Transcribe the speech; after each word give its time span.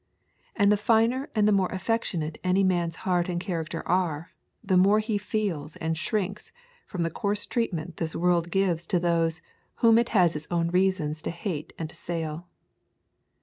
And 0.55 0.71
the 0.71 0.77
finer 0.77 1.29
and 1.35 1.47
the 1.47 1.51
more 1.51 1.69
affectionate 1.71 2.39
any 2.43 2.63
man's 2.63 2.95
heart 3.05 3.29
and 3.29 3.39
character 3.39 3.87
are, 3.87 4.29
the 4.63 4.75
more 4.75 4.97
he 4.97 5.19
feels 5.19 5.75
and 5.75 5.95
shrinks 5.95 6.51
from 6.87 7.03
the 7.03 7.11
coarse 7.11 7.45
treatment 7.45 7.97
this 7.97 8.15
world 8.15 8.49
gives 8.49 8.87
to 8.87 8.99
those 8.99 9.43
whom 9.75 9.99
it 9.99 10.09
has 10.09 10.35
its 10.35 10.47
own 10.49 10.69
reasons 10.71 11.21
to 11.21 11.29
hate 11.29 11.71
and 11.77 11.91
assail. 11.91 12.47